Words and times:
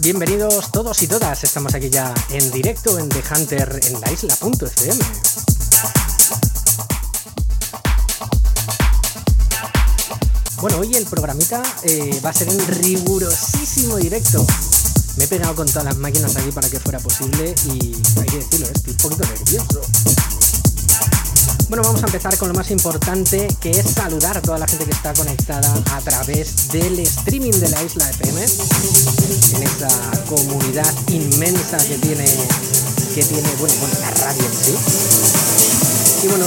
bienvenidos 0.00 0.70
todos 0.70 1.02
y 1.02 1.08
todas. 1.08 1.44
Estamos 1.44 1.74
aquí 1.74 1.90
ya 1.90 2.14
en 2.30 2.50
directo 2.50 2.98
en 2.98 3.08
The 3.08 3.22
Hunter 3.34 3.80
en 3.84 4.00
la 4.00 4.12
isla.fm. 4.12 5.04
Bueno, 10.60 10.78
hoy 10.78 10.94
el 10.94 11.04
programita 11.06 11.62
eh, 11.82 12.20
va 12.24 12.30
a 12.30 12.32
ser 12.32 12.48
en 12.48 12.66
rigurosísimo 12.66 13.96
directo. 13.96 14.46
Me 15.16 15.24
he 15.24 15.28
pegado 15.28 15.54
con 15.54 15.66
todas 15.66 15.84
las 15.84 15.96
máquinas 15.96 16.36
aquí 16.36 16.52
para 16.52 16.68
que 16.70 16.78
fuera 16.78 16.98
posible 17.00 17.54
y 17.66 17.94
hay 18.20 18.26
que 18.26 18.38
decirlo, 18.38 18.66
estoy 18.66 18.92
un 18.92 18.98
poquito 18.98 19.24
nervioso. 19.26 20.31
Bueno, 21.72 21.84
vamos 21.84 22.02
a 22.02 22.06
empezar 22.06 22.36
con 22.36 22.48
lo 22.48 22.54
más 22.54 22.70
importante, 22.70 23.48
que 23.58 23.70
es 23.70 23.92
saludar 23.92 24.36
a 24.36 24.42
toda 24.42 24.58
la 24.58 24.66
gente 24.68 24.84
que 24.84 24.90
está 24.90 25.14
conectada 25.14 25.72
a 25.92 26.00
través 26.02 26.68
del 26.68 26.98
streaming 26.98 27.50
de 27.52 27.70
la 27.70 27.82
isla 27.82 28.10
FM, 28.10 28.42
en 28.44 29.62
esa 29.62 29.88
comunidad 30.28 30.92
inmensa 31.08 31.78
que 31.78 31.96
tiene, 31.96 32.26
que 33.14 33.24
tiene 33.24 33.48
bueno, 33.58 33.74
bueno, 33.80 33.94
la 34.02 34.10
radio 34.10 34.44
en 34.44 34.52
sí. 34.52 34.74
Y 36.24 36.28
bueno, 36.28 36.44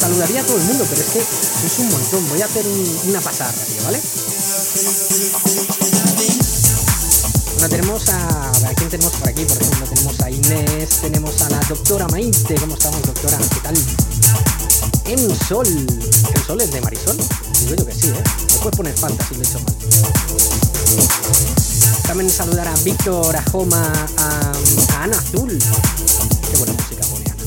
saludaría 0.00 0.40
a 0.40 0.44
todo 0.44 0.56
el 0.56 0.62
mundo, 0.64 0.86
pero 0.88 1.02
es 1.02 1.08
que 1.08 1.18
es 1.20 1.78
un 1.78 1.90
montón. 1.90 2.28
Voy 2.30 2.40
a 2.40 2.46
hacer 2.46 2.64
un- 2.66 3.10
una 3.10 3.20
pasada 3.20 3.52
rápido, 3.52 3.84
¿vale? 3.84 4.00
Bueno, 7.58 7.68
tenemos 7.68 8.08
a, 8.08 8.48
¿a 8.70 8.74
quién 8.74 8.88
tenemos 8.88 9.12
por 9.16 9.28
aquí? 9.28 9.44
Por 9.44 9.60
ejemplo, 9.60 9.86
tenemos 9.86 10.18
a 10.20 10.30
Inés, 10.30 10.88
tenemos 11.02 11.42
a 11.42 11.50
la 11.50 11.60
doctora 11.68 12.08
Maite. 12.08 12.54
¿Cómo 12.54 12.72
estamos, 12.74 13.02
doctora? 13.02 13.36
¿Qué 13.36 13.60
tal? 13.60 13.74
En 15.06 15.18
Sol. 15.48 15.66
¿En 15.66 16.46
Sol 16.46 16.60
es 16.60 16.72
de 16.72 16.80
Marisol? 16.80 17.16
Digo 17.60 17.74
yo 17.74 17.86
que 17.86 17.94
sí, 17.94 18.08
¿eh? 18.08 18.22
Poner 18.76 18.96
falta 18.96 19.26
si 19.26 19.34
lo 19.34 19.42
he 19.42 19.44
hecho 19.44 19.58
mal. 19.60 19.74
También 22.06 22.30
saludar 22.30 22.68
a 22.68 22.74
Víctor, 22.76 23.36
a 23.36 23.42
Joma, 23.50 23.92
a, 24.16 24.52
a 24.94 25.02
Ana 25.02 25.18
Azul. 25.18 25.58
Qué 26.50 26.56
buena 26.58 26.72
música 26.72 27.04
pone 27.10 27.24
Ana. 27.26 27.44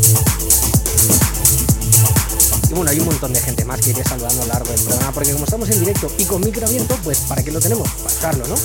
Y 2.69 2.73
bueno, 2.73 2.91
hay 2.91 2.99
un 2.99 3.05
montón 3.05 3.31
de 3.33 3.39
gente 3.39 3.63
más 3.63 3.79
que 3.79 3.91
iré 3.91 4.03
saludando 4.03 4.41
a 4.41 4.45
lo 4.45 4.53
largo 4.53 4.71
del 4.71 4.81
programa, 4.81 5.11
porque 5.13 5.31
como 5.31 5.45
estamos 5.45 5.69
en 5.69 5.79
directo 5.79 6.11
y 6.17 6.25
con 6.25 6.41
micro 6.41 6.67
abierto, 6.67 6.97
pues 7.03 7.19
¿para 7.19 7.43
qué 7.43 7.51
lo 7.51 7.61
tenemos? 7.61 7.89
Para 7.89 8.15
usarlo, 8.15 8.47
¿no? 8.47 8.55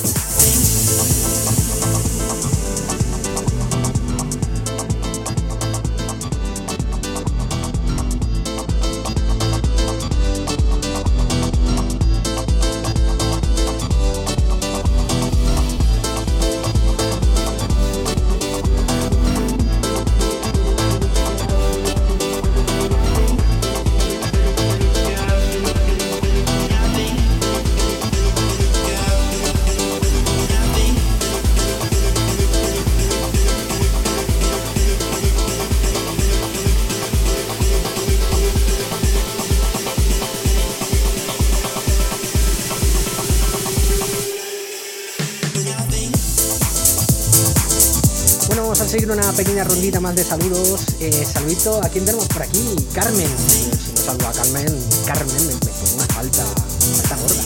Más 49.99 50.15
de 50.15 50.23
saludos. 50.23 50.81
Eh, 50.99 51.25
saludito, 51.25 51.83
¿a 51.83 51.89
quién 51.89 52.05
tenemos 52.05 52.27
por 52.27 52.43
aquí? 52.43 52.75
Carmen. 52.93 53.27
Si 53.27 53.69
saludo 54.01 54.27
a 54.27 54.31
Carmen, 54.31 54.65
Carmen 55.05 55.47
me, 55.47 55.53
pone 55.55 55.93
una 55.95 56.05
falta, 56.05 56.45
falta 56.45 57.15
gorda. 57.17 57.43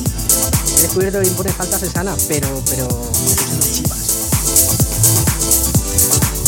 He 0.77 0.81
descubierto 0.81 1.21
que 1.21 1.27
impone 1.27 1.51
faltas 1.51 1.81
es 1.83 1.95
Ana, 1.95 2.15
pero, 2.27 2.47
pero 2.69 2.87
chivas. 3.73 4.05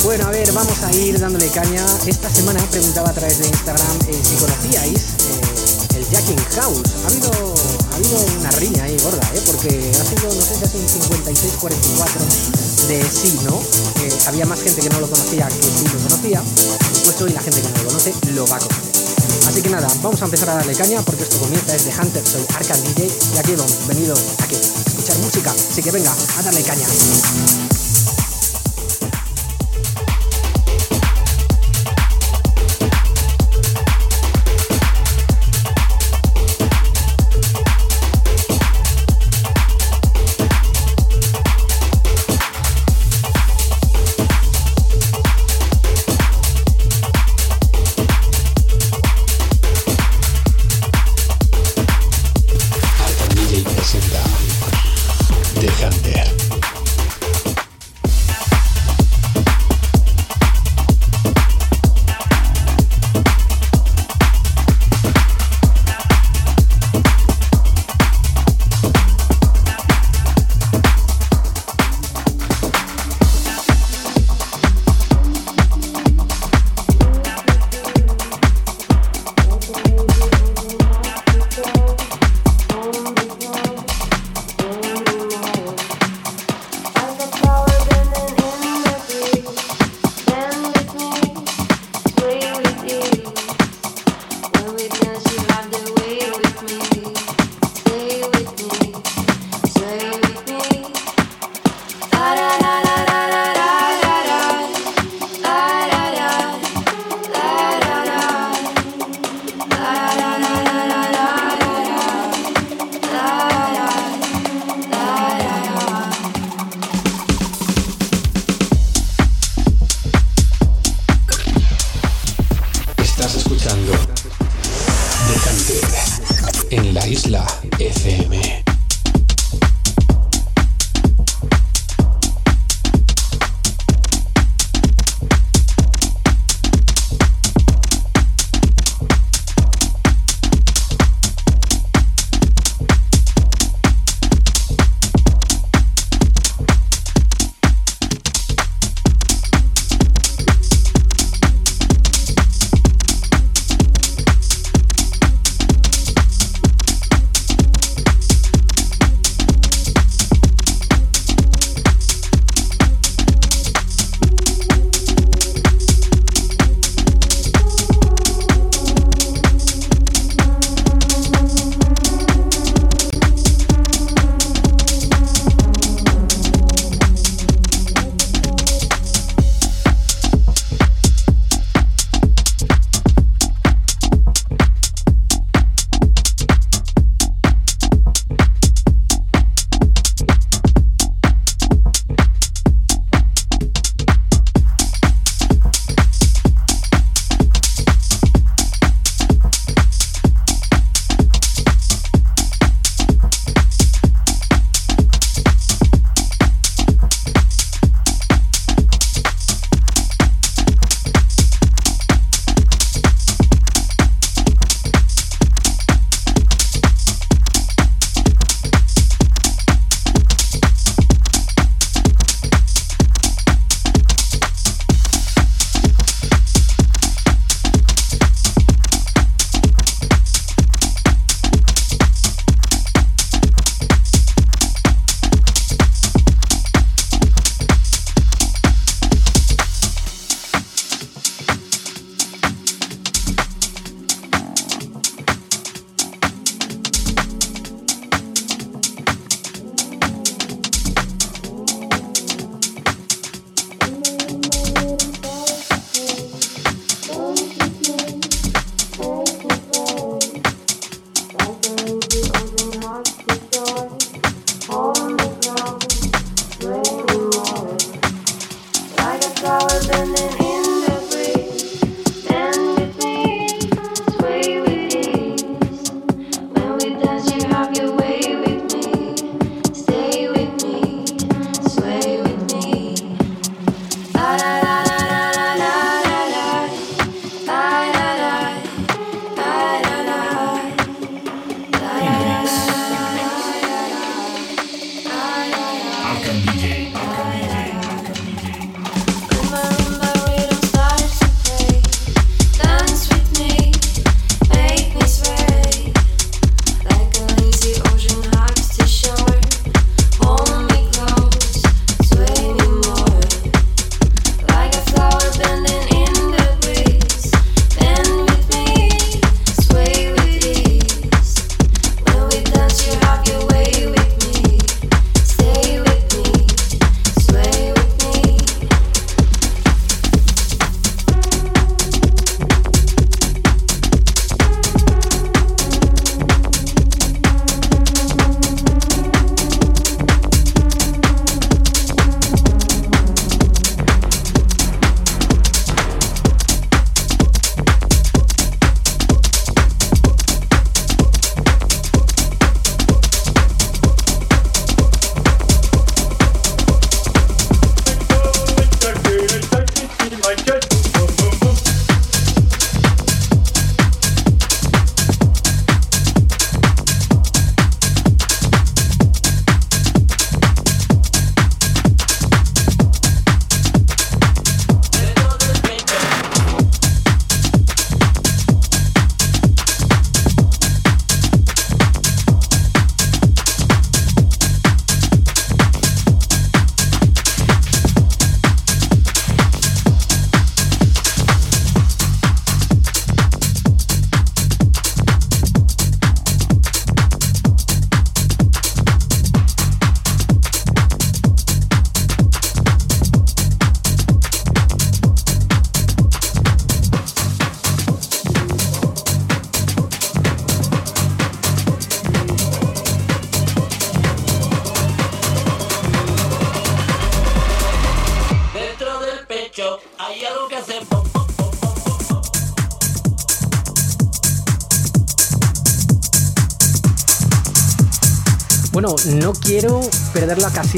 Bueno, 0.03 0.28
a 0.28 0.30
ver, 0.30 0.52
vamos 0.52 0.84
a 0.84 0.91
ir 0.94 1.19
dándole 1.19 1.47
caña. 1.50 1.84
Esta 2.06 2.30
semana 2.30 2.59
preguntaba 2.69 3.09
a 3.09 3.13
través 3.13 3.40
de 3.40 3.47
Instagram 3.47 4.00
eh, 4.07 4.22
si 4.22 4.36
conocíais 4.36 5.02
eh, 5.02 5.97
el 5.97 6.09
Jacking 6.09 6.44
House. 6.56 6.84
Ha 7.03 7.07
habido, 7.07 7.31
ha 7.91 7.96
habido 7.96 8.25
una 8.40 8.52
riña 8.52 8.84
ahí 8.84 8.97
gorda, 9.03 9.28
¿eh? 9.34 9.41
porque 9.46 9.69
ha 9.69 10.06
sido, 10.06 10.34
no 10.34 10.41
sé 10.41 10.56
si 10.56 10.63
ha 10.63 10.68
sido 10.68 10.84
un 10.84 10.90
56-44 11.36 12.88
de 12.88 13.03
sí, 13.03 13.40
¿no? 13.44 13.59
Había 14.28 14.46
más 14.46 14.62
gente 14.62 14.82
que 14.82 14.90
no 14.90 15.00
lo 15.00 15.10
conocía 15.10 15.48
que 15.48 15.56
sí 15.56 15.86
lo 15.86 16.00
conocía. 16.04 16.44
Pues 17.06 17.22
hoy 17.22 17.32
la 17.32 17.40
gente 17.40 17.62
que 17.62 17.70
no 17.70 17.78
lo 17.78 17.88
conoce 17.88 18.14
lo 18.34 18.46
va 18.48 18.58
a 18.58 18.60
conocer. 18.60 19.48
Así 19.48 19.62
que 19.62 19.70
nada, 19.70 19.88
vamos 20.04 20.22
a 20.22 20.26
empezar 20.26 20.50
a 20.50 20.56
darle 20.56 20.76
caña 20.76 21.02
porque 21.02 21.24
esto 21.24 21.40
comienza 21.40 21.72
desde 21.72 21.94
Hunter, 21.98 22.28
soy 22.28 22.46
Arcan 22.54 22.84
DJ 22.84 23.08
y 23.36 23.38
aquí 23.38 23.54
hemos 23.54 23.88
venido 23.88 24.14
a 24.14 24.48
qué? 24.48 24.58
A 24.58 24.90
escuchar 24.90 25.18
música. 25.20 25.52
Así 25.52 25.82
que 25.82 25.92
venga, 25.92 26.12
a 26.12 26.42
darle 26.44 26.62
caña. 26.62 27.67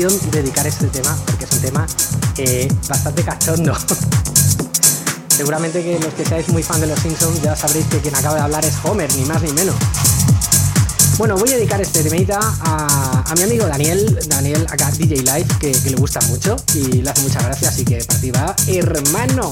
Dedicar 0.07 0.65
este 0.65 0.87
tema, 0.87 1.13
porque 1.25 1.43
es 1.43 1.51
un 1.51 1.59
tema 1.59 1.85
eh, 2.37 2.71
bastante 2.87 3.21
cachondo. 3.21 3.75
Seguramente 5.35 5.83
que 5.83 5.99
los 5.99 6.13
que 6.13 6.25
seáis 6.25 6.47
muy 6.49 6.63
fan 6.63 6.79
de 6.79 6.87
los 6.87 6.99
Simpsons 6.99 7.41
ya 7.41 7.53
sabréis 7.53 7.85
que 7.87 7.99
quien 7.99 8.15
acaba 8.15 8.35
de 8.35 8.41
hablar 8.41 8.63
es 8.63 8.73
Homer, 8.83 9.13
ni 9.15 9.25
más 9.25 9.41
ni 9.41 9.51
menos. 9.51 9.75
Bueno, 11.17 11.37
voy 11.37 11.49
a 11.49 11.57
dedicar 11.57 11.81
este 11.81 12.01
temita 12.01 12.39
a, 12.41 13.33
mi 13.35 13.43
amigo 13.43 13.67
Daniel, 13.67 14.19
Daniel 14.29 14.65
acá 14.69 14.89
DJ 14.91 15.17
Live, 15.17 15.47
que, 15.59 15.73
le 15.89 15.95
gusta 15.97 16.21
mucho 16.27 16.55
y 16.75 17.01
le 17.01 17.09
hace 17.09 17.21
muchas 17.21 17.43
gracias, 17.43 17.73
así 17.73 17.83
que 17.83 17.97
partida 18.05 18.55
hermano. 18.67 19.51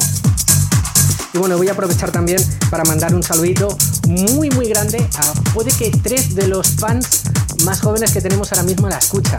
Y 1.34 1.38
bueno, 1.40 1.58
voy 1.58 1.68
a 1.68 1.74
aprovechar 1.74 2.12
también 2.12 2.42
para 2.70 2.86
mandar 2.86 3.14
un 3.14 3.22
saludito 3.22 3.78
muy 4.08 4.50
muy 4.52 4.70
grande 4.70 5.10
a 5.18 5.34
puede 5.54 5.72
que 5.72 5.92
tres 5.92 6.36
de 6.36 6.48
los 6.48 6.70
fans 6.70 7.24
más 7.66 7.82
jóvenes 7.82 8.12
que 8.12 8.22
tenemos 8.22 8.50
ahora 8.54 8.64
mismo 8.64 8.88
la 8.88 8.98
escucha. 8.98 9.38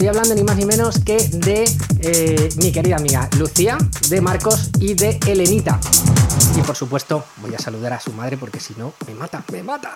Estoy 0.00 0.16
hablando 0.16 0.34
ni 0.34 0.42
más 0.42 0.56
ni 0.56 0.64
menos 0.64 0.98
que 1.00 1.18
de 1.18 1.64
eh, 2.00 2.48
mi 2.56 2.72
querida 2.72 2.96
amiga 2.96 3.28
Lucía, 3.36 3.76
de 4.08 4.22
Marcos 4.22 4.70
y 4.80 4.94
de 4.94 5.20
Elenita. 5.26 5.78
Y 6.56 6.62
por 6.62 6.74
supuesto 6.74 7.22
voy 7.42 7.54
a 7.54 7.58
saludar 7.58 7.92
a 7.92 8.00
su 8.00 8.10
madre 8.14 8.38
porque 8.38 8.60
si 8.60 8.72
no, 8.78 8.94
me 9.06 9.14
mata, 9.14 9.44
me 9.52 9.62
mata. 9.62 9.92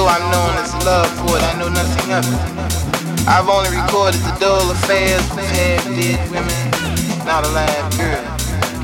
Although 0.00 0.12
I'm 0.12 0.30
known 0.32 0.54
as 0.56 0.72
love 0.84 1.10
for 1.20 1.36
it, 1.36 1.42
I 1.44 1.58
know 1.58 1.68
nothing 1.68 2.12
of 2.12 2.24
it. 2.24 3.28
I've 3.28 3.48
only 3.48 3.68
recorded 3.68 4.20
the 4.22 4.34
dull 4.40 4.70
affairs 4.70 5.20
of 5.30 5.44
half 5.44 5.84
dead 5.84 6.20
women, 6.30 6.56
not 7.26 7.44
a 7.44 7.50
live 7.52 7.88
girl. 8.00 8.24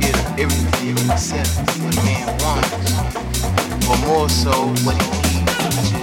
Get 0.01 0.17
everything 0.37 0.97
except 1.09 1.49
what 1.81 1.97
a 1.97 2.03
man 2.05 2.29
wants, 2.45 2.93
or 3.89 3.97
more 4.05 4.29
so 4.29 4.53
what 4.85 4.97
he 5.01 5.41
needs. 5.41 5.97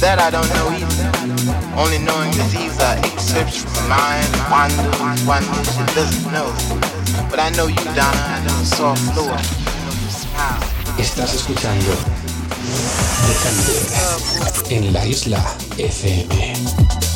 That 0.00 0.22
I 0.22 0.30
don't 0.30 0.48
know 0.54 0.70
either. 0.78 1.10
Only 1.74 1.98
knowing 1.98 2.30
that 2.38 2.50
these 2.54 2.78
are 2.78 2.98
excerpts 3.02 3.58
from 3.58 3.74
a 3.82 3.88
mind 3.90 4.30
wanders, 4.46 5.26
wanders, 5.26 5.74
it 5.74 5.90
doesn't 5.98 6.30
know. 6.30 6.54
But 7.30 7.40
I 7.40 7.50
know 7.56 7.66
you, 7.66 7.82
Donna, 7.98 8.46
on 8.46 8.62
the 8.62 8.66
soft 8.66 9.02
floor. 9.10 9.34
Estás 10.98 11.34
escuchando 11.34 12.17
Déjate 13.26 14.78
en 14.78 14.92
la 14.92 15.06
isla 15.06 15.44
FM. 15.78 17.07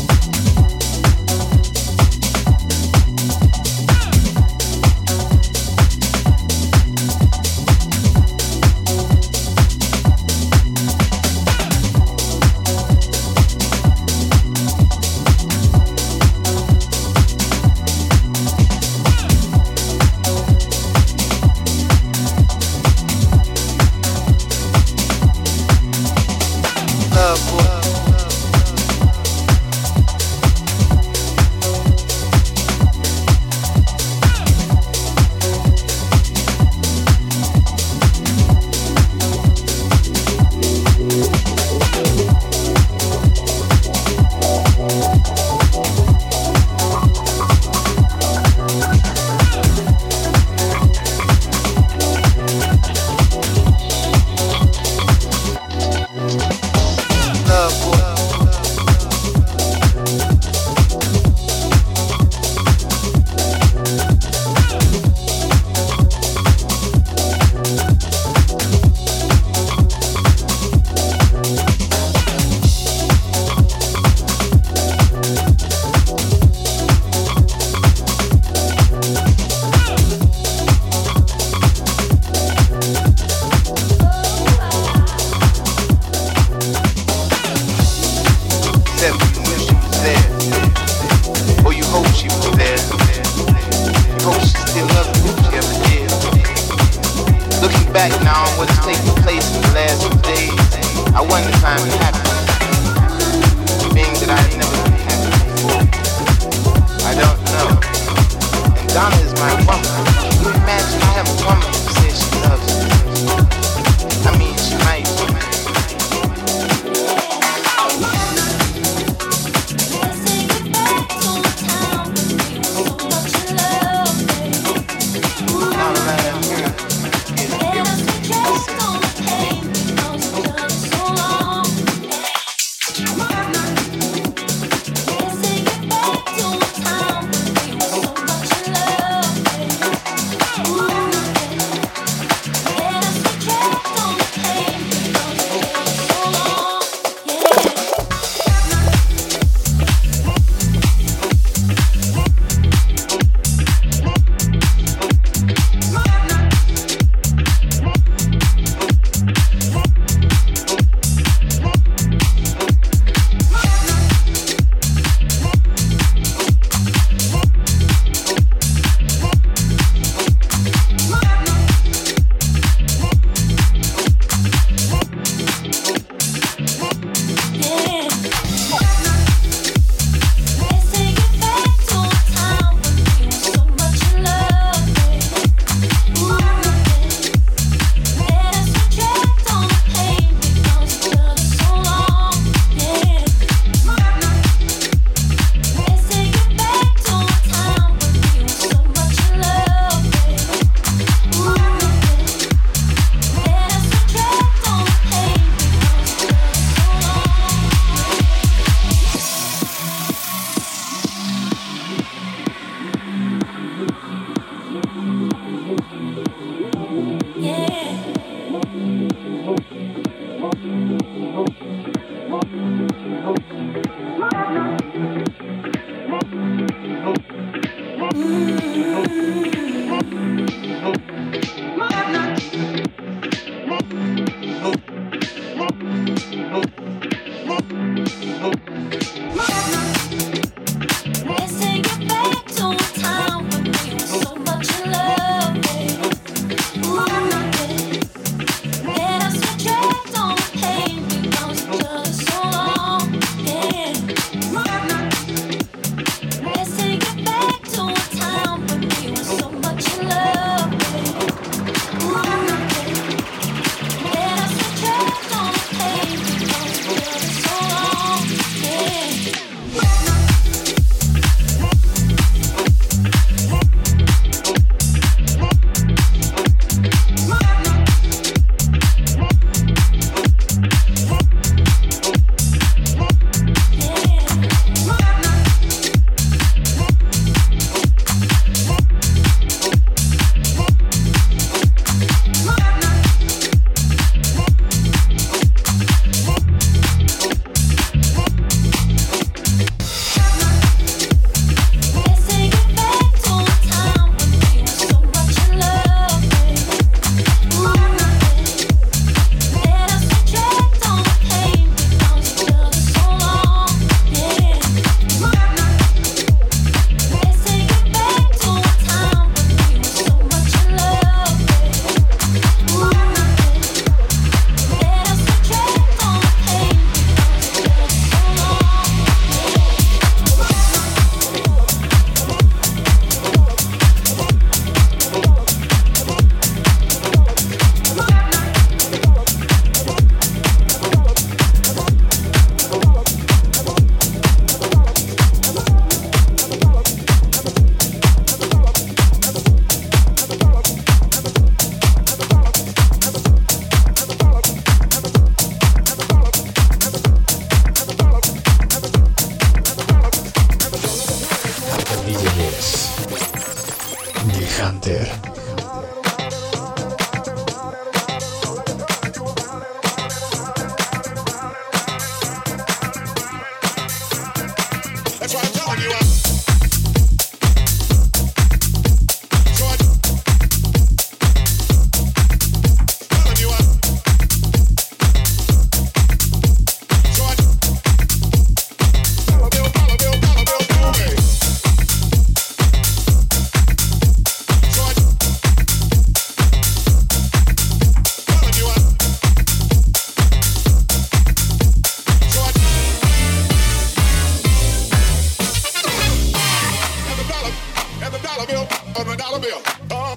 dollar 408.47 408.67
bill 408.67 408.69
on 408.99 409.09
a 409.09 409.17
dollar 409.17 409.41
bill. 409.41 409.63
Uh, 409.91 410.17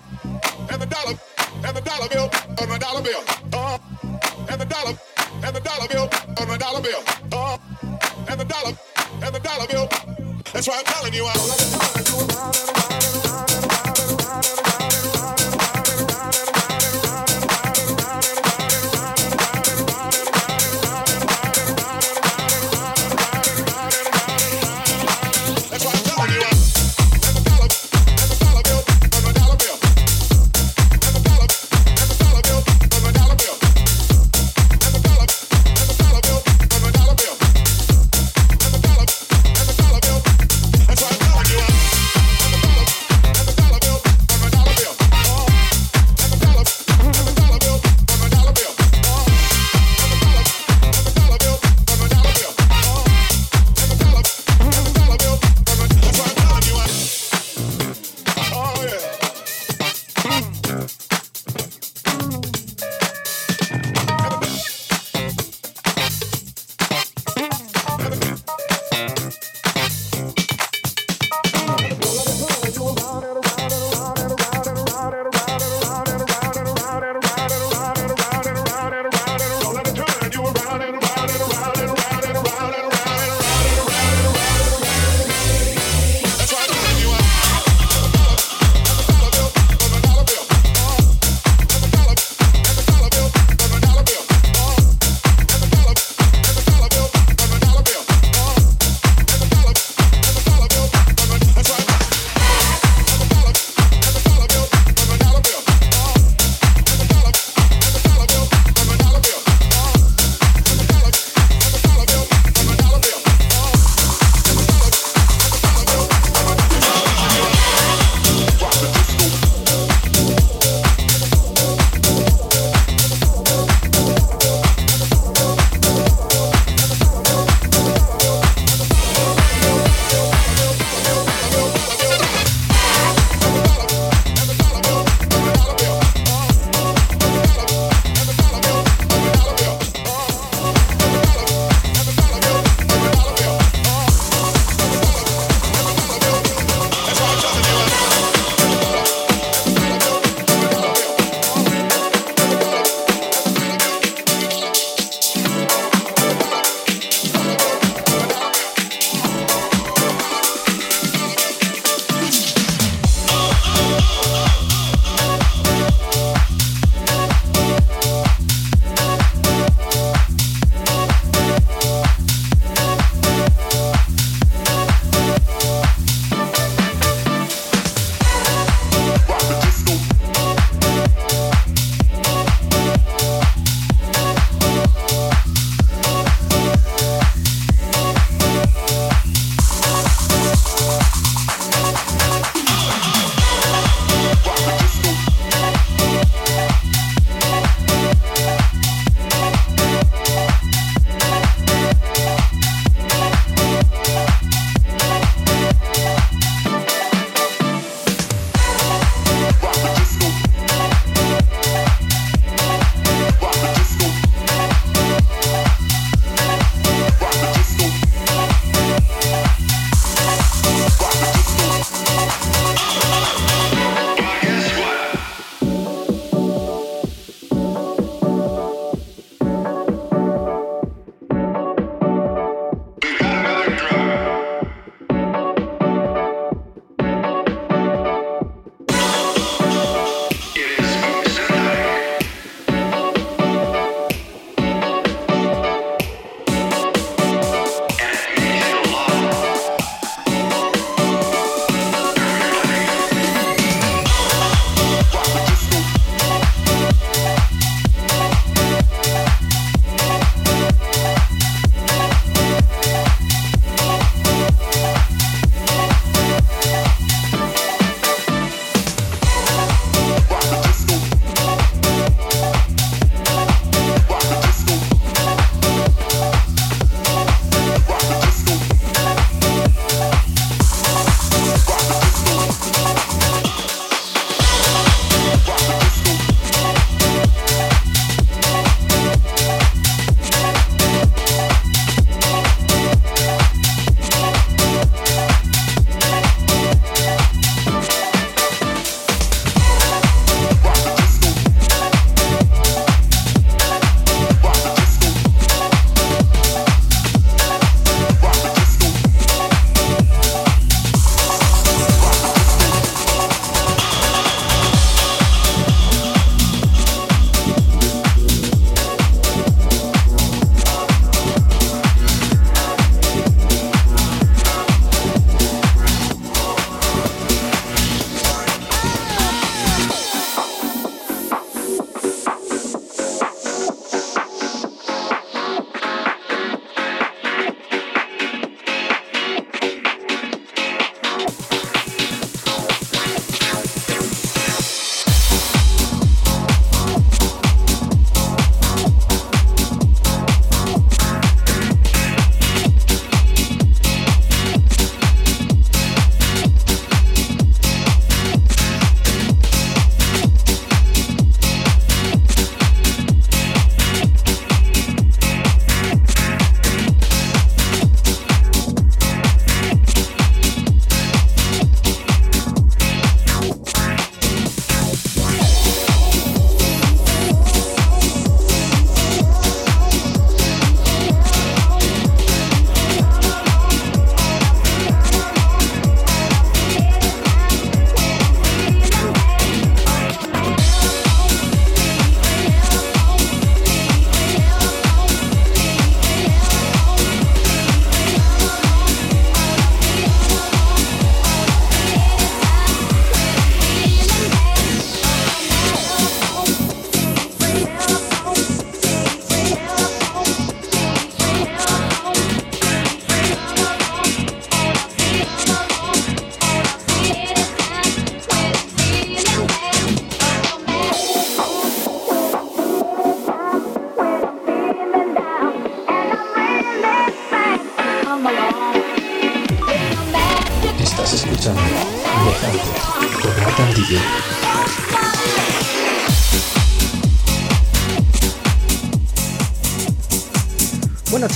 and 0.71 0.81
the 0.81 0.85
dollar 0.85 1.13
and 1.63 1.75
the 1.75 1.81
dollar 1.81 2.09
bill 2.09 2.29
on 2.61 2.69
the 2.69 2.77
dollar 2.79 3.01
bill. 3.01 3.23
Uh, 3.53 3.77
and 4.49 4.61
the 4.61 4.65
dollar 4.65 4.97
and 5.43 5.55
the 5.55 5.59
dollar 5.59 5.87
bill 5.87 6.09
on 6.39 6.47
the 6.47 6.57
dollar 6.57 6.81
bill. 6.81 7.03
Uh, 7.31 7.57
and 8.29 8.39
the 8.39 8.45
dollar 8.45 8.73
and 9.21 9.35
the 9.35 9.39
dollar 9.39 9.67
bill. 9.67 9.87
That's 10.53 10.67
why 10.67 10.79
I'm 10.79 10.85
telling 10.85 11.13
you, 11.13 11.25
I'm. 11.25 12.94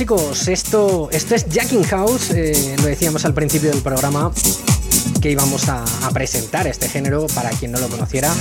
Esto, 0.10 1.10
esto 1.12 1.36
es 1.36 1.48
Jacking 1.50 1.84
House, 1.84 2.32
eh, 2.32 2.76
lo 2.78 2.88
decíamos 2.88 3.26
al 3.26 3.36
principio 3.36 3.69
del 3.69 3.82
programa 3.84 4.32
que 5.22 5.30
íbamos 5.30 5.69
a, 5.69 5.84
a, 5.84 6.10
presentar 6.10 6.65
este 6.65 6.89
género 6.89 7.28
para 7.28 7.52
quien 7.52 7.72
no 7.72 7.80
lo 7.80 7.88
conociera, 7.89 8.34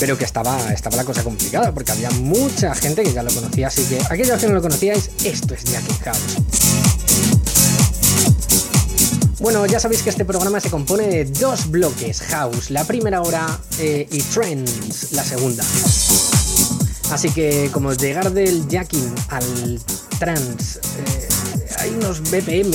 pero 0.00 0.16
que 0.16 0.24
estaba, 0.24 0.72
estaba 0.72 0.96
la 0.96 1.04
cosa 1.04 1.22
complicada 1.22 1.72
porque 1.72 1.92
había 1.92 2.10
mucha 2.10 2.74
gente 2.74 3.02
que 3.02 3.12
ya 3.12 3.22
lo 3.22 3.30
conocía, 3.30 3.66
así 3.66 3.84
que 3.84 4.00
aquellos 4.08 4.40
que 4.40 4.46
no 4.46 4.54
lo 4.54 4.62
conocíais, 4.62 5.10
esto 5.24 5.52
es 5.52 5.64
Jacking 5.64 5.98
House. 5.98 6.36
Bueno, 9.40 9.66
ya 9.66 9.80
sabéis 9.80 10.02
que 10.02 10.08
este 10.08 10.24
programa 10.24 10.58
se 10.58 10.70
compone 10.70 11.06
de 11.06 11.24
dos 11.26 11.70
bloques, 11.70 12.22
House, 12.22 12.70
la 12.70 12.84
primera 12.84 13.20
hora, 13.20 13.60
eh, 13.78 14.08
y 14.10 14.22
Trends, 14.22 15.12
la 15.12 15.22
segunda. 15.22 15.64
Así 17.10 17.28
que 17.30 17.68
como 17.72 17.92
llegar 17.92 18.32
del 18.32 18.66
jacking 18.68 19.14
al 19.28 19.80
trance 20.18 20.80
eh, 20.98 21.28
hay 21.78 21.90
unos 21.90 22.22
BPM 22.22 22.74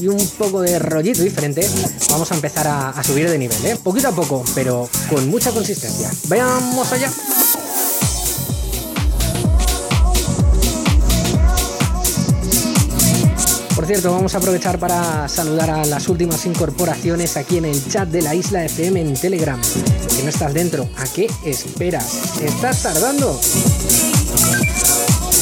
y 0.00 0.08
un 0.08 0.26
poco 0.38 0.62
de 0.62 0.78
rollito 0.78 1.22
diferente, 1.22 1.68
vamos 2.10 2.30
a 2.32 2.34
empezar 2.34 2.66
a, 2.66 3.02
subir 3.02 3.28
de 3.28 3.36
nivel, 3.36 3.66
¿eh? 3.66 3.76
poquito 3.82 4.08
a 4.08 4.12
poco, 4.12 4.42
pero 4.54 4.88
con 5.10 5.28
mucha 5.28 5.50
consistencia. 5.50 6.10
Veamos 6.28 6.90
allá. 6.92 7.10
cierto, 13.92 14.12
vamos 14.12 14.36
a 14.36 14.38
aprovechar 14.38 14.78
para 14.78 15.26
saludar 15.26 15.68
a 15.68 15.84
las 15.84 16.08
últimas 16.08 16.46
incorporaciones 16.46 17.36
aquí 17.36 17.58
en 17.58 17.64
el 17.64 17.88
chat 17.88 18.08
de 18.08 18.22
la 18.22 18.36
Isla 18.36 18.64
FM 18.64 19.00
en 19.00 19.14
Telegram. 19.14 19.60
Si 19.64 20.22
no 20.22 20.28
estás 20.28 20.54
dentro, 20.54 20.88
¿a 20.96 21.04
qué 21.12 21.28
esperas? 21.44 22.40
¿Estás 22.40 22.84
tardando? 22.84 23.40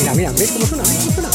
Mira, 0.00 0.14
mira, 0.14 0.32
¿veis 0.32 0.52
cómo 0.52 0.66
suena? 0.66 0.84
¿Veis 0.84 0.98
cómo 0.98 1.12
suena? 1.12 1.30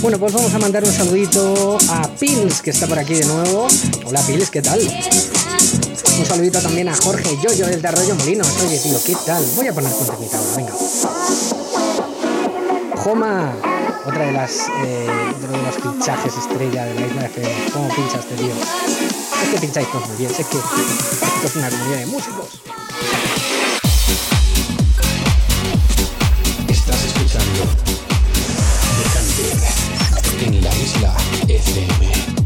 Bueno, 0.00 0.18
pues 0.18 0.32
vamos 0.32 0.52
a 0.52 0.58
mandar 0.58 0.82
un 0.84 0.92
saludito 0.92 1.78
a 1.90 2.08
Pils, 2.18 2.60
que 2.60 2.70
está 2.70 2.86
por 2.86 2.98
aquí 2.98 3.14
de 3.14 3.24
nuevo. 3.24 3.68
Hola 4.04 4.20
Pils, 4.26 4.50
¿qué 4.50 4.60
tal? 4.60 4.80
Un 6.18 6.26
saludito 6.26 6.60
también 6.60 6.88
a 6.88 6.94
Jorge 6.94 7.38
Yoyo 7.42 7.66
del 7.66 7.80
de 7.80 7.88
Arroyo 7.88 8.14
Molino. 8.14 8.44
Oye, 8.66 8.78
tío, 8.78 8.98
¿qué 9.04 9.16
tal? 9.26 9.44
Voy 9.56 9.66
a 9.66 9.72
poner 9.72 9.90
un 9.92 10.06
temita 10.06 10.38
ahora, 10.38 10.56
venga. 10.56 10.72
Joma, 12.96 13.54
otra 14.06 14.26
de 14.26 14.32
las 14.32 14.68
eh, 14.84 15.06
de 15.40 15.62
los 15.62 15.76
pinchajes 15.76 16.34
estrella 16.36 16.84
de 16.84 16.94
la 16.94 17.06
isla 17.06 17.22
de 17.22 17.26
FM. 17.26 17.70
¿Cómo 17.72 17.88
pinchaste, 17.94 18.34
tío? 18.34 18.52
Es 19.42 19.48
que 19.48 19.58
pincháis 19.58 19.90
todos 19.90 20.08
muy 20.08 20.16
bien, 20.18 20.30
es 20.30 20.36
que 20.36 20.42
esto 20.42 21.46
es 21.46 21.56
una 21.56 21.70
comunidad 21.70 21.98
de 21.98 22.06
músicos. 22.06 22.60
Estás 26.68 27.04
escuchando 27.04 27.62
The 30.38 30.44
en 30.44 30.62
la 30.62 30.74
isla 30.76 31.16
FM. 31.48 32.41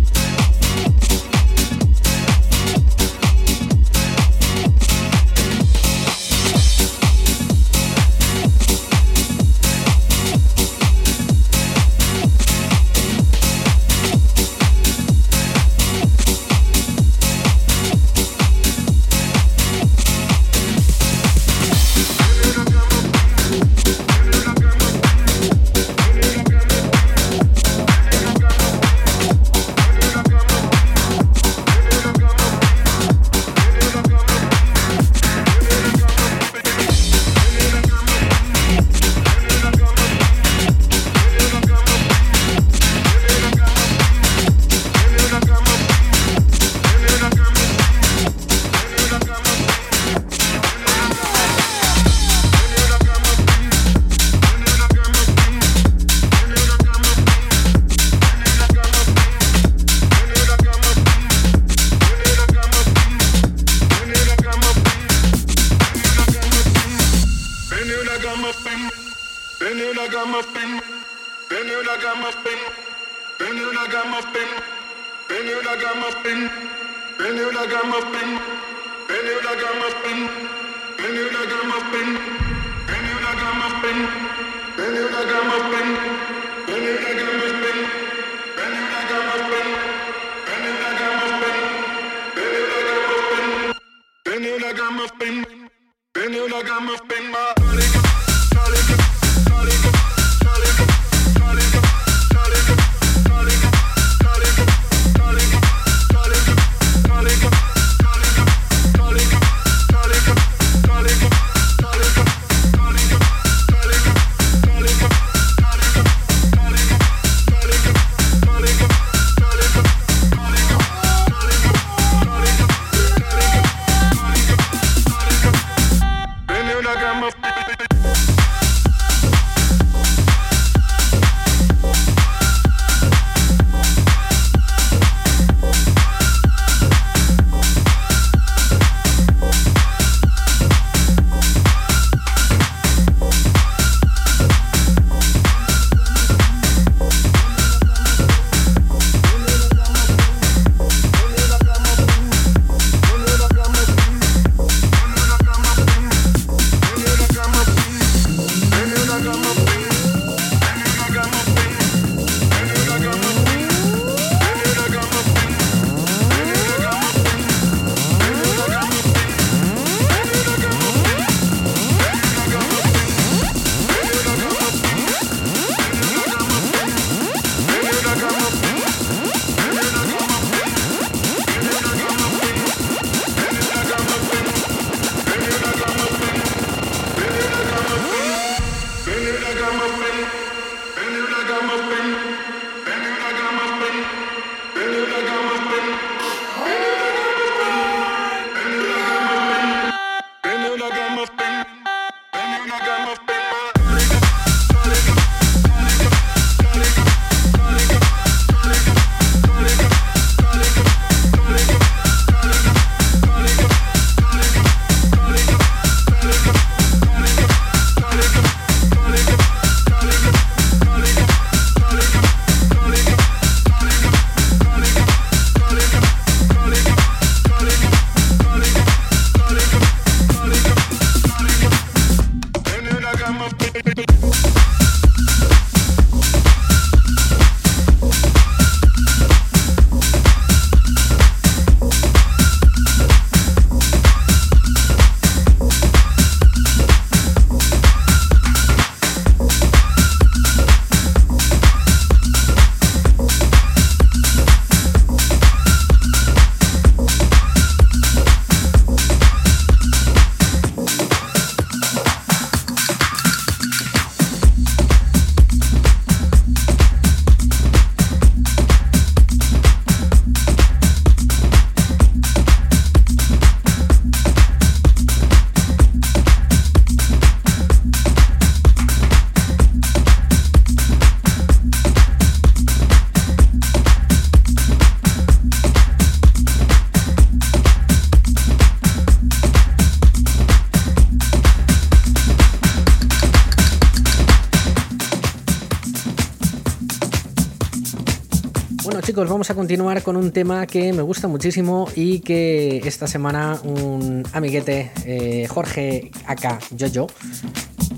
Vamos 299.30 299.50
a 299.50 299.54
continuar 299.54 300.02
con 300.02 300.16
un 300.16 300.30
tema 300.30 300.66
que 300.66 300.92
me 300.92 301.02
gusta 301.02 301.28
muchísimo 301.28 301.88
y 301.94 302.20
que 302.20 302.78
esta 302.84 303.06
semana 303.06 303.58
un 303.64 304.22
amiguete, 304.32 304.90
eh, 305.04 305.46
Jorge 305.48 306.10
Aka 306.26 306.58
Jojo, 306.78 307.08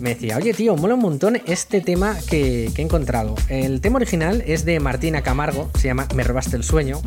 me 0.00 0.10
decía, 0.10 0.36
oye 0.36 0.54
tío, 0.54 0.76
mola 0.76 0.94
un 0.94 1.00
montón 1.00 1.40
este 1.46 1.80
tema 1.80 2.16
que, 2.28 2.66
he 2.66 2.82
encontrado. 2.82 3.34
El 3.48 3.80
tema 3.80 3.96
original 3.96 4.42
es 4.46 4.64
de 4.64 4.80
Martina 4.80 5.22
Camargo, 5.22 5.70
se 5.78 5.88
llama 5.88 6.06
Me 6.14 6.24
robaste 6.24 6.56
el 6.56 6.64
sueño, 6.64 7.00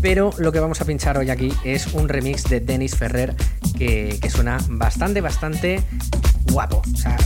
pero 0.00 0.30
lo 0.38 0.50
que 0.52 0.60
vamos 0.60 0.80
a 0.80 0.84
pinchar 0.84 1.16
hoy 1.18 1.30
aquí 1.30 1.52
es 1.64 1.92
un 1.94 2.08
remix 2.08 2.44
de 2.44 2.60
Dennis 2.60 2.96
Ferrer 2.96 3.34
que, 3.78 4.18
suena 4.30 4.58
bastante, 4.70 5.20
bastante 5.20 5.82
guapo. 6.50 6.82
O 6.92 6.96
sea, 6.96 7.16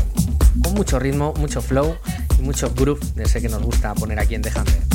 con 0.63 0.75
mucho 0.75 0.99
ritmo, 0.99 1.33
mucho 1.39 1.63
flow 1.63 1.97
y 2.39 2.43
mucho 2.43 2.73
groove 2.75 3.01
de 3.15 3.25
ese 3.25 3.41
que 3.41 3.49
nos 3.49 3.63
gusta 3.63 3.95
poner 3.95 4.19
aquí 4.19 4.35
en 4.35 4.43
The 4.43 4.51
mezclando 4.51 4.86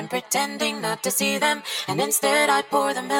I'm 0.00 0.08
pretending 0.08 0.80
not 0.80 1.02
to 1.02 1.10
see 1.10 1.36
them, 1.36 1.62
and 1.86 2.00
instead 2.00 2.48
I 2.48 2.62
pour 2.62 2.94
the 2.94 3.02
milk. 3.02 3.19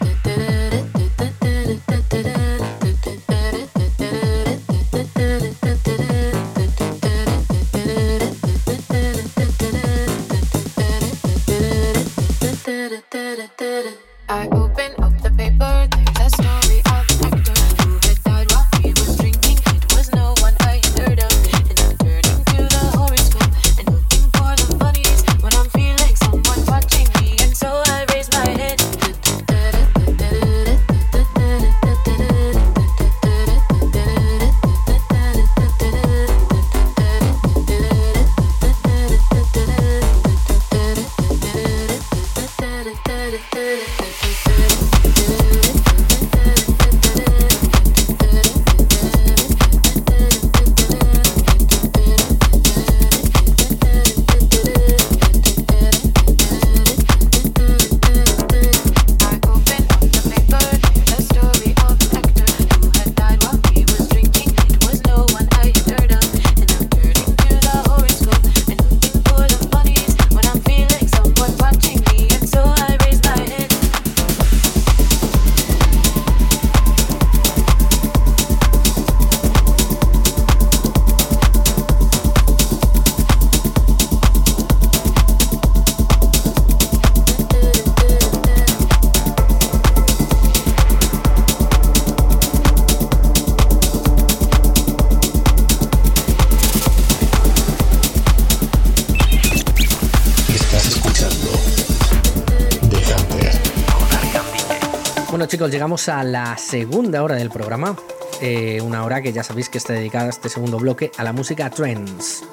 Llegamos 105.69 106.09
a 106.09 106.23
la 106.23 106.57
segunda 106.57 107.21
hora 107.21 107.35
del 107.35 107.49
programa. 107.49 107.95
Eh, 108.41 108.81
una 108.81 109.03
hora 109.03 109.21
que 109.21 109.31
ya 109.31 109.43
sabéis 109.43 109.69
que 109.69 109.77
está 109.77 109.93
dedicada 109.93 110.29
este 110.29 110.49
segundo 110.49 110.79
bloque 110.79 111.11
a 111.17 111.23
la 111.23 111.33
música 111.33 111.69
trends. 111.69 112.43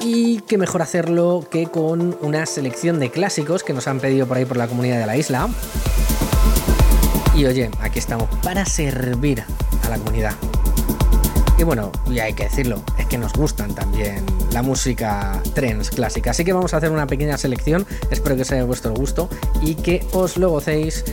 Y 0.00 0.40
qué 0.42 0.56
mejor 0.56 0.80
hacerlo 0.80 1.46
que 1.50 1.66
con 1.66 2.16
una 2.22 2.46
selección 2.46 2.98
de 3.00 3.10
clásicos 3.10 3.64
que 3.64 3.74
nos 3.74 3.86
han 3.88 4.00
pedido 4.00 4.26
por 4.26 4.38
ahí 4.38 4.44
por 4.44 4.56
la 4.56 4.66
comunidad 4.66 4.98
de 4.98 5.06
la 5.06 5.16
isla. 5.16 5.48
Y 7.34 7.44
oye, 7.44 7.70
aquí 7.80 7.98
estamos 7.98 8.28
para 8.42 8.64
servir 8.64 9.44
a 9.84 9.88
la 9.90 9.98
comunidad. 9.98 10.34
Y 11.58 11.64
bueno, 11.64 11.90
y 12.08 12.20
hay 12.20 12.34
que 12.34 12.44
decirlo, 12.44 12.82
es 12.98 13.06
que 13.06 13.18
nos 13.18 13.32
gustan 13.32 13.74
también 13.74 14.24
la 14.52 14.62
música 14.62 15.42
trends 15.54 15.90
clásica. 15.90 16.30
Así 16.30 16.44
que 16.44 16.52
vamos 16.52 16.72
a 16.72 16.76
hacer 16.76 16.90
una 16.90 17.08
pequeña 17.08 17.36
selección, 17.36 17.84
espero 18.10 18.36
que 18.36 18.44
sea 18.44 18.58
de 18.58 18.62
vuestro 18.62 18.94
gusto 18.94 19.28
y 19.60 19.74
que 19.74 20.06
os 20.12 20.36
lo 20.36 20.50
gocéis 20.50 21.04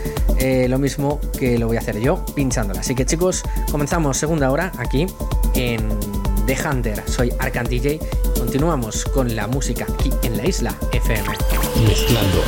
eh, 0.45 0.67
lo 0.69 0.77
mismo 0.77 1.19
que 1.39 1.57
lo 1.57 1.65
voy 1.65 1.77
a 1.77 1.79
hacer 1.79 1.99
yo 1.99 2.23
pinchándola. 2.35 2.81
Así 2.81 2.93
que 2.93 3.03
chicos, 3.03 3.41
comenzamos 3.71 4.15
segunda 4.15 4.51
hora 4.51 4.71
aquí 4.77 5.07
en 5.55 5.89
The 6.45 6.55
Hunter. 6.63 7.01
Soy 7.07 7.33
Arcan 7.39 7.65
DJ. 7.65 7.99
Continuamos 8.37 9.05
con 9.05 9.35
la 9.35 9.47
música 9.47 9.87
aquí 9.91 10.11
en 10.21 10.37
la 10.37 10.45
isla 10.45 10.75
FM. 10.91 11.27
Mezclando 11.87 12.43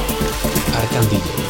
Arcan 0.75 1.09
DJ. 1.09 1.46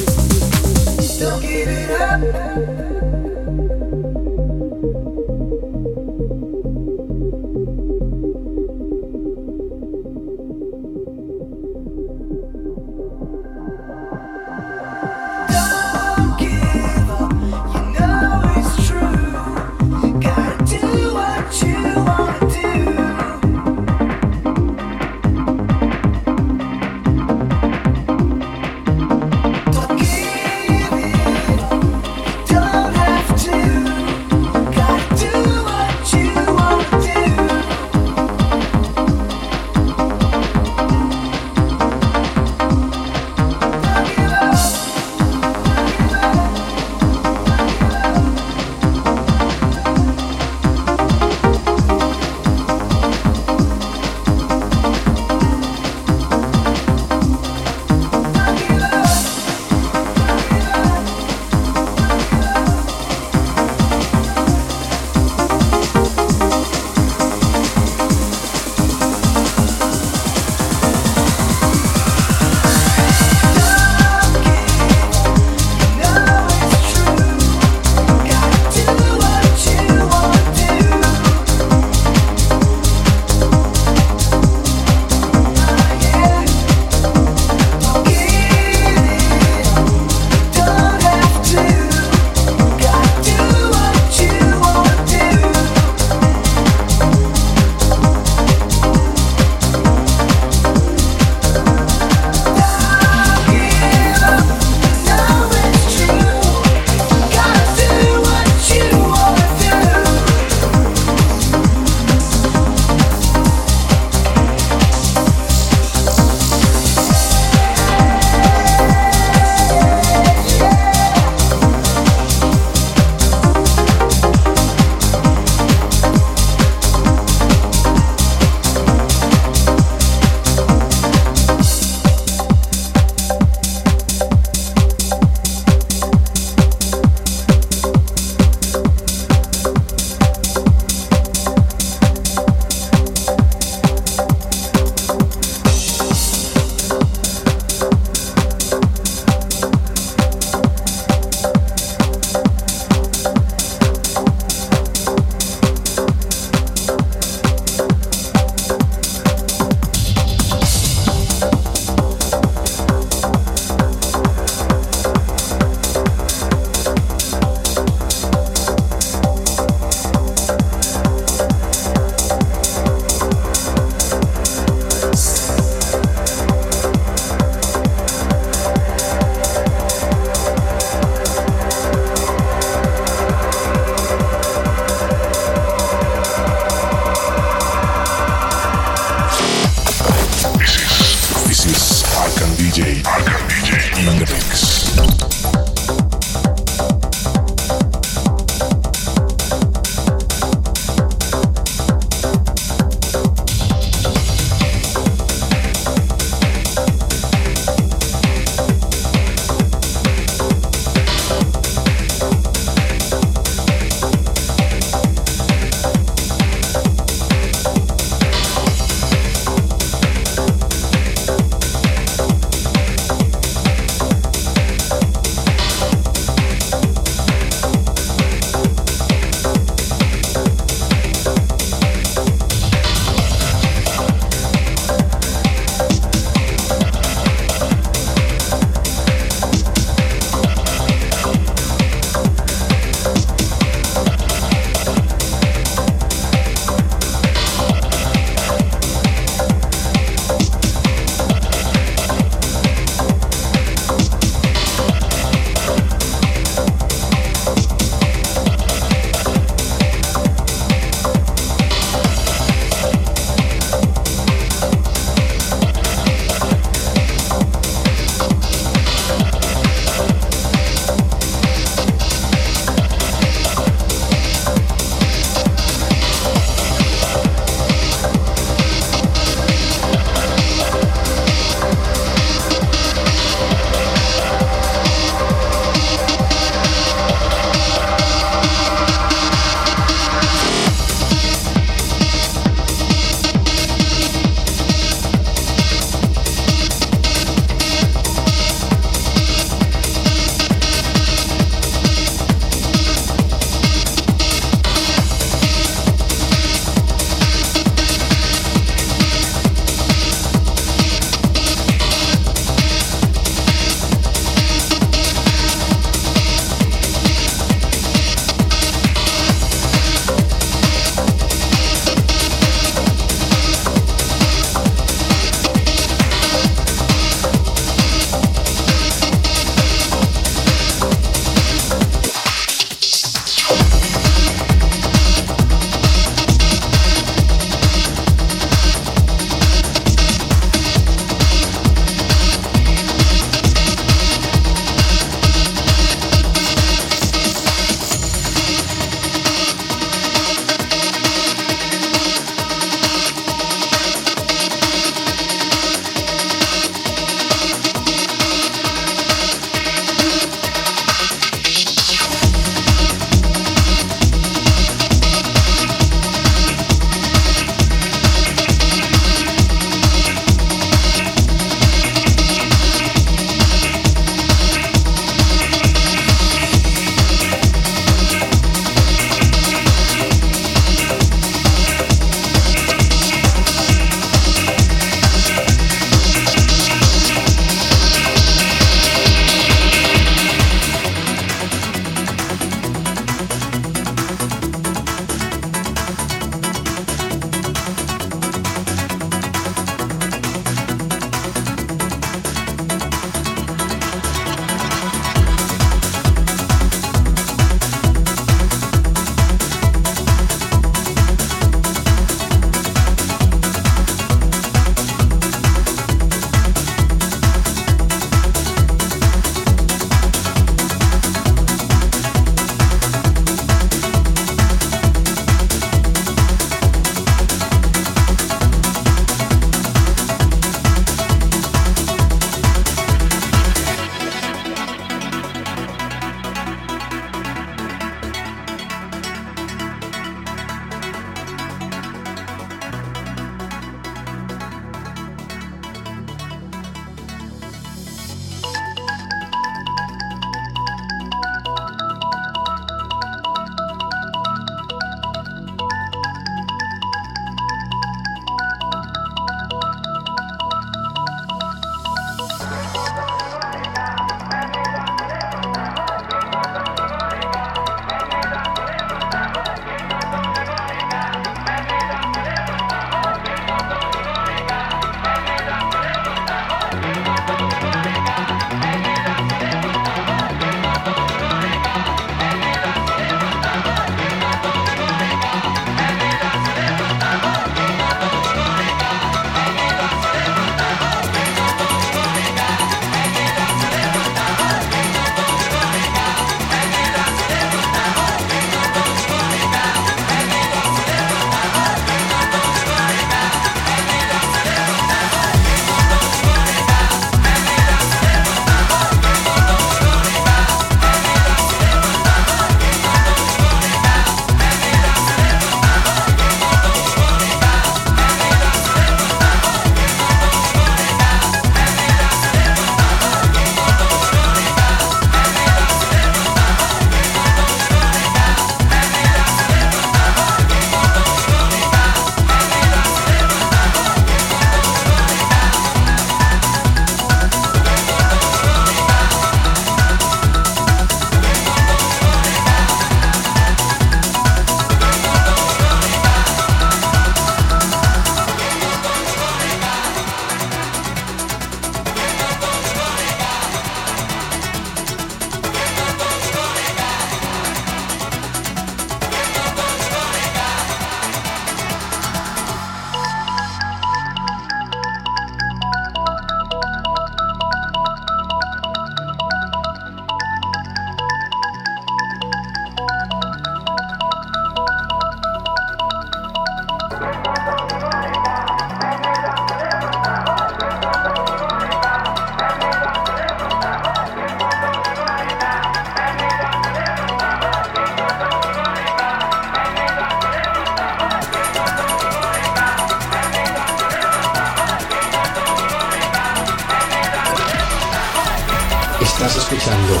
Estás 599.04 599.36
escuchando 599.36 600.00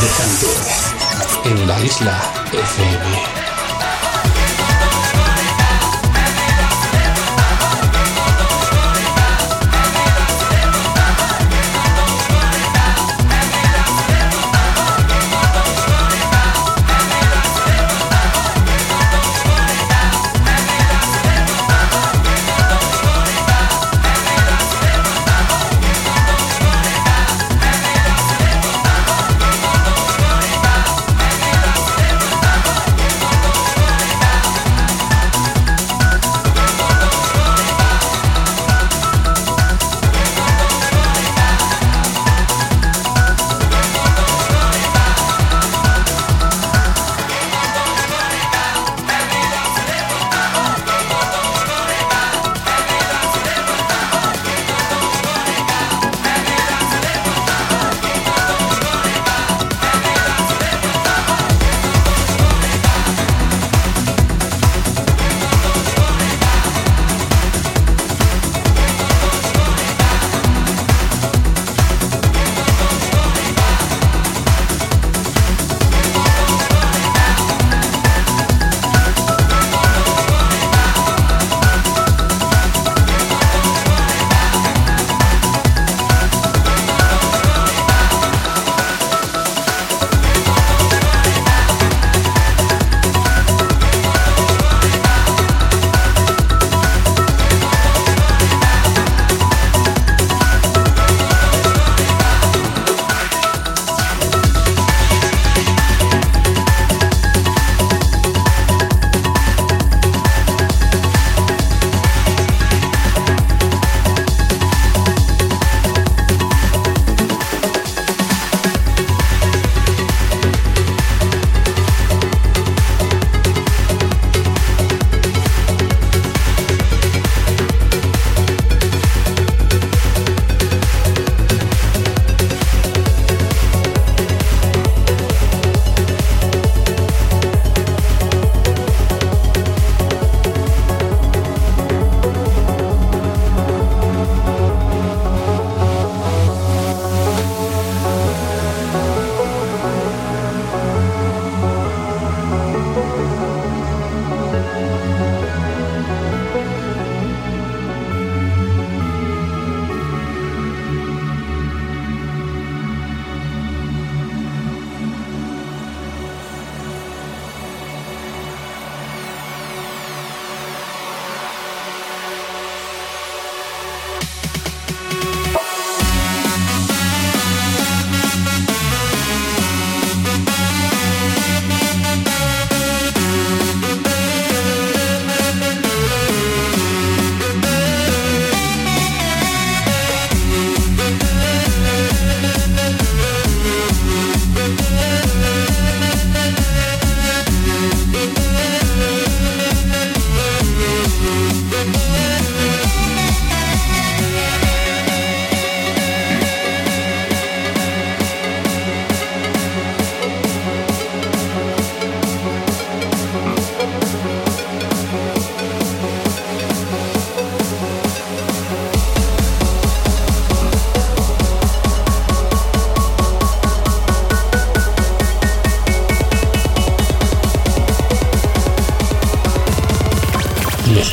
Dejante 0.00 0.46
en 1.44 1.68
la 1.68 1.78
isla 1.80 2.22
FM. 2.50 3.45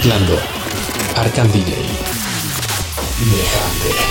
mezclando 0.03 0.38
Arkham 1.15 1.49
DJ. 1.49 1.75
Dejante. 3.19 4.02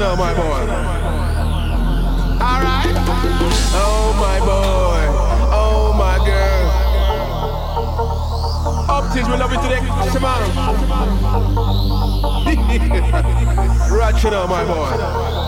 know, 0.00 0.16
my 0.16 0.32
boy. 0.32 0.64
Alright? 2.40 2.96
Oh, 3.76 4.16
my 4.18 4.38
boy. 4.40 5.04
Oh, 5.52 5.92
my 5.92 6.16
girl. 6.24 6.70
Optics, 8.88 9.28
we 9.28 9.36
love 9.36 9.52
you 9.52 9.60
today. 9.60 9.80
Come 10.10 10.24
on. 10.24 10.40
Ratchet 13.98 14.32
up, 14.32 14.48
my 14.48 14.64
boy. 14.64 15.39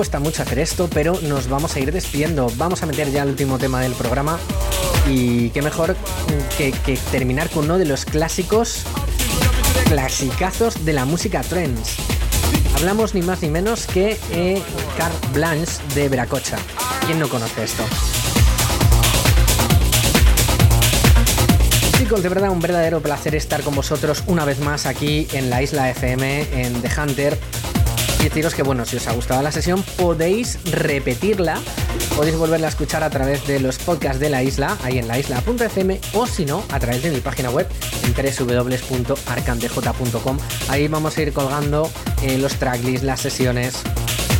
Cuesta 0.00 0.18
mucho 0.18 0.40
hacer 0.40 0.58
esto, 0.60 0.88
pero 0.88 1.20
nos 1.20 1.50
vamos 1.50 1.76
a 1.76 1.78
ir 1.78 1.92
despidiendo. 1.92 2.50
Vamos 2.56 2.82
a 2.82 2.86
meter 2.86 3.10
ya 3.10 3.22
el 3.22 3.28
último 3.28 3.58
tema 3.58 3.82
del 3.82 3.92
programa 3.92 4.38
y 5.06 5.50
qué 5.50 5.60
mejor 5.60 5.94
que, 6.56 6.72
terminar 7.10 7.50
con 7.50 7.66
uno 7.66 7.76
de 7.76 7.84
los 7.84 8.06
clásicos, 8.06 8.84
clasicazos 9.88 10.86
de 10.86 10.94
la 10.94 11.04
música 11.04 11.42
trends. 11.42 11.96
Hablamos 12.76 13.14
ni 13.14 13.20
más 13.20 13.42
ni 13.42 13.50
menos 13.50 13.86
que 13.86 14.18
eh, 14.32 14.62
Car 14.96 15.12
Blanche 15.34 15.82
de 15.94 16.08
Veracocha. 16.08 16.56
¿Quién 17.04 17.18
no 17.18 17.28
conoce 17.28 17.64
esto? 17.64 17.84
Chicos, 21.98 22.22
de 22.22 22.28
verdad 22.30 22.48
un 22.48 22.60
verdadero 22.60 23.02
placer 23.02 23.34
estar 23.34 23.60
con 23.60 23.74
vosotros 23.74 24.24
una 24.28 24.46
vez 24.46 24.60
más 24.60 24.86
aquí 24.86 25.28
en 25.34 25.50
la 25.50 25.62
isla 25.62 25.90
FM, 25.90 26.62
en 26.64 26.80
The 26.80 26.88
Hunter 26.98 27.38
y 28.20 28.24
deciros 28.24 28.54
que 28.54 28.62
bueno, 28.62 28.84
si 28.84 28.96
os 28.96 29.06
ha 29.08 29.12
gustado 29.12 29.42
la 29.42 29.50
sesión 29.50 29.82
podéis 30.00 30.58
repetirla, 30.64 31.60
podéis 32.16 32.36
volverla 32.36 32.66
a 32.68 32.70
escuchar 32.70 33.04
a 33.04 33.10
través 33.10 33.46
de 33.46 33.60
los 33.60 33.76
podcasts 33.78 34.18
de 34.18 34.30
la 34.30 34.42
isla, 34.42 34.78
ahí 34.82 34.98
en 34.98 35.06
la 35.06 35.18
isla.fm 35.18 36.00
o 36.14 36.26
si 36.26 36.46
no, 36.46 36.64
a 36.70 36.80
través 36.80 37.02
de 37.02 37.10
mi 37.10 37.20
página 37.20 37.50
web 37.50 37.68
en 38.02 38.14
www.arcandej.com. 38.14 40.38
Ahí 40.68 40.88
vamos 40.88 41.18
a 41.18 41.22
ir 41.22 41.34
colgando 41.34 41.90
eh, 42.22 42.38
los 42.38 42.54
tracklists, 42.54 43.04
las 43.04 43.20
sesiones, 43.20 43.82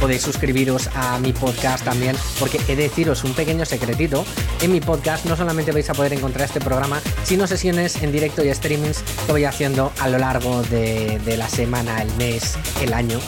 podéis 0.00 0.22
suscribiros 0.22 0.88
a 0.94 1.18
mi 1.18 1.34
podcast 1.34 1.84
también, 1.84 2.16
porque 2.38 2.58
he 2.66 2.74
de 2.74 2.84
deciros 2.84 3.22
un 3.24 3.34
pequeño 3.34 3.66
secretito. 3.66 4.24
En 4.62 4.72
mi 4.72 4.80
podcast 4.80 5.26
no 5.26 5.36
solamente 5.36 5.72
vais 5.72 5.90
a 5.90 5.94
poder 5.94 6.14
encontrar 6.14 6.46
este 6.46 6.60
programa, 6.60 7.02
sino 7.22 7.46
sesiones 7.46 8.02
en 8.02 8.12
directo 8.12 8.42
y 8.42 8.54
streamings 8.54 9.02
que 9.26 9.32
voy 9.32 9.44
haciendo 9.44 9.92
a 10.00 10.08
lo 10.08 10.16
largo 10.16 10.62
de 10.62 11.36
la 11.36 11.50
semana, 11.50 12.00
el 12.00 12.10
mes, 12.16 12.56
el 12.80 12.94
año. 12.94 13.20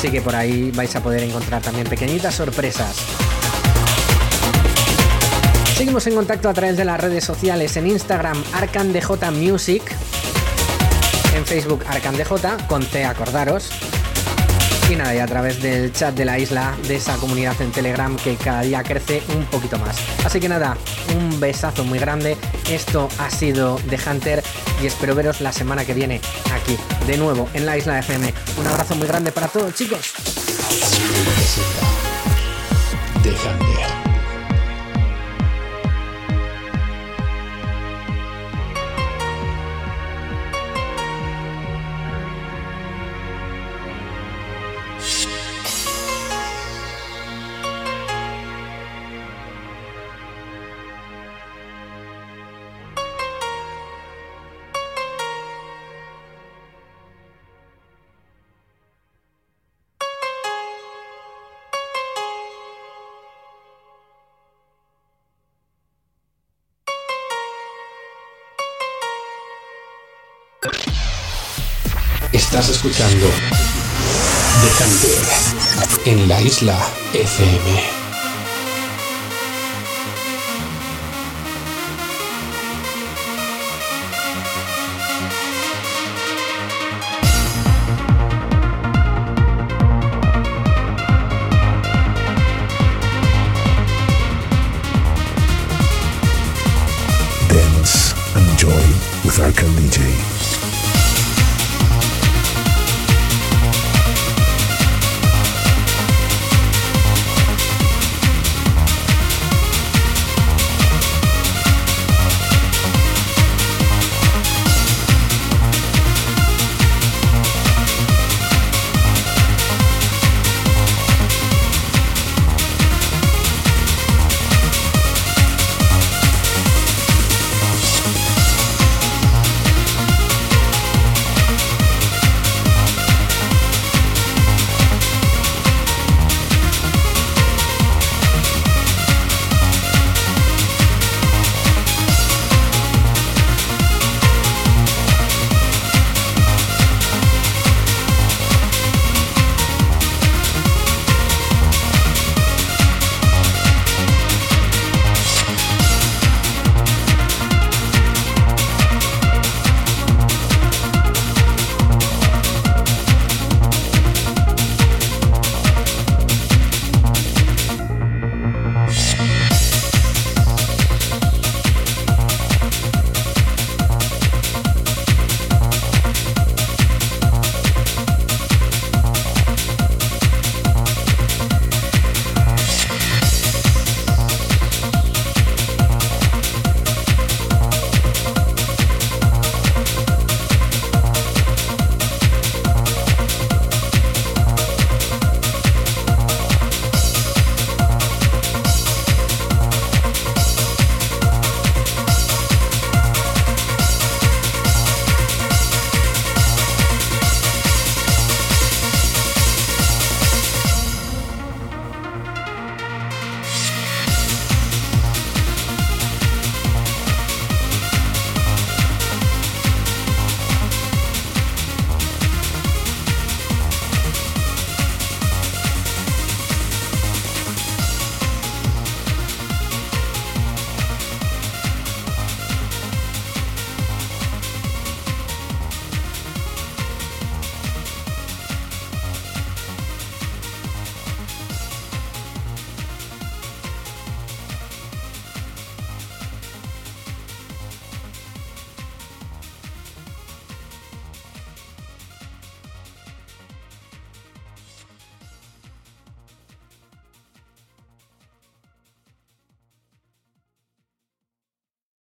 Así 0.00 0.10
que 0.10 0.22
por 0.22 0.34
ahí 0.34 0.70
vais 0.70 0.96
a 0.96 1.02
poder 1.02 1.22
encontrar 1.24 1.60
también 1.60 1.86
pequeñitas 1.86 2.34
sorpresas. 2.34 2.96
Seguimos 5.76 6.06
en 6.06 6.14
contacto 6.14 6.48
a 6.48 6.54
través 6.54 6.78
de 6.78 6.86
las 6.86 6.98
redes 6.98 7.22
sociales 7.22 7.76
en 7.76 7.86
Instagram 7.86 8.42
ArcanDJ 8.54 9.30
Music, 9.30 9.82
en 11.36 11.44
Facebook 11.44 11.84
ArcanDJ 11.86 12.66
con 12.66 12.82
C 12.82 13.04
acordaros 13.04 13.89
y 14.92 14.96
nada, 14.96 15.14
y 15.14 15.18
a 15.18 15.26
través 15.26 15.62
del 15.62 15.92
chat 15.92 16.14
de 16.14 16.24
la 16.24 16.38
isla, 16.38 16.74
de 16.88 16.96
esa 16.96 17.16
comunidad 17.16 17.60
en 17.60 17.70
Telegram 17.70 18.16
que 18.16 18.36
cada 18.36 18.62
día 18.62 18.82
crece 18.82 19.22
un 19.36 19.44
poquito 19.44 19.78
más. 19.78 19.96
Así 20.24 20.40
que 20.40 20.48
nada, 20.48 20.76
un 21.16 21.38
besazo 21.38 21.84
muy 21.84 21.98
grande. 21.98 22.36
Esto 22.68 23.08
ha 23.18 23.30
sido 23.30 23.76
The 23.88 23.98
Hunter 24.08 24.42
y 24.82 24.86
espero 24.86 25.14
veros 25.14 25.40
la 25.40 25.52
semana 25.52 25.84
que 25.84 25.94
viene 25.94 26.20
aquí, 26.52 26.76
de 27.06 27.16
nuevo, 27.18 27.48
en 27.54 27.66
la 27.66 27.76
isla 27.76 28.00
FM. 28.00 28.34
Un 28.58 28.66
abrazo 28.66 28.96
muy 28.96 29.06
grande 29.06 29.30
para 29.30 29.48
todos, 29.48 29.74
chicos. 29.74 30.12
The 33.22 33.30
Hunter. 33.30 33.99
Estás 72.60 72.76
escuchando 72.76 73.26
The 76.04 76.10
en 76.10 76.28
la 76.28 76.42
isla 76.42 76.78
FM. 77.14 77.99